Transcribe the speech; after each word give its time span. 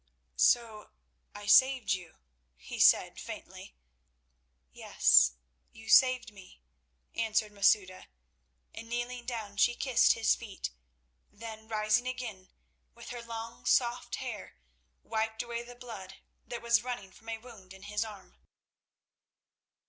"So 0.35 0.89
I 1.35 1.45
saved 1.45 1.91
you," 1.91 2.15
he 2.55 2.79
said 2.79 3.19
faintly. 3.19 3.75
"Yes, 4.73 5.33
you 5.71 5.89
saved 5.89 6.31
me," 6.33 6.63
answered 7.13 7.51
Masouda, 7.51 8.07
and 8.73 8.89
kneeling 8.89 9.27
down 9.27 9.57
she 9.57 9.75
kissed 9.75 10.13
his 10.13 10.33
feet; 10.33 10.71
then 11.31 11.67
rising 11.67 12.07
again, 12.07 12.49
with 12.95 13.09
her 13.09 13.21
long, 13.21 13.63
soft 13.67 14.15
hair 14.15 14.57
wiped 15.03 15.43
away 15.43 15.61
the 15.61 15.75
blood 15.75 16.15
that 16.47 16.63
was 16.63 16.81
running 16.83 17.11
from 17.11 17.29
a 17.29 17.37
wound 17.37 17.71
in 17.71 17.83
his 17.83 18.03
arm. 18.03 18.37